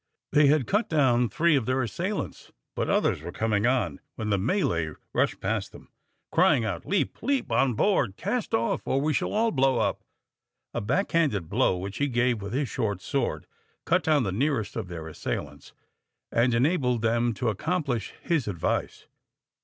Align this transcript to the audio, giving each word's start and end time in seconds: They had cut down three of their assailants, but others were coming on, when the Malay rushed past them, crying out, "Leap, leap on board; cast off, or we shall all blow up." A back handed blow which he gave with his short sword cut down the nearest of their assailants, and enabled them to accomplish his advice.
They 0.31 0.47
had 0.47 0.65
cut 0.65 0.89
down 0.89 1.29
three 1.29 1.55
of 1.55 1.67
their 1.67 1.83
assailants, 1.83 2.51
but 2.75 2.89
others 2.89 3.21
were 3.21 3.31
coming 3.31 3.67
on, 3.67 3.99
when 4.15 4.31
the 4.31 4.39
Malay 4.39 4.93
rushed 5.13 5.39
past 5.39 5.71
them, 5.73 5.89
crying 6.31 6.65
out, 6.65 6.87
"Leap, 6.87 7.21
leap 7.21 7.51
on 7.51 7.75
board; 7.75 8.17
cast 8.17 8.55
off, 8.55 8.81
or 8.87 8.99
we 8.99 9.13
shall 9.13 9.31
all 9.31 9.51
blow 9.51 9.77
up." 9.77 10.03
A 10.73 10.81
back 10.81 11.11
handed 11.11 11.49
blow 11.49 11.77
which 11.77 11.97
he 11.99 12.07
gave 12.07 12.41
with 12.41 12.51
his 12.53 12.67
short 12.67 12.99
sword 12.99 13.45
cut 13.85 14.03
down 14.03 14.23
the 14.23 14.31
nearest 14.31 14.75
of 14.75 14.87
their 14.87 15.07
assailants, 15.07 15.71
and 16.31 16.55
enabled 16.55 17.03
them 17.03 17.31
to 17.35 17.49
accomplish 17.49 18.11
his 18.23 18.47
advice. 18.47 19.05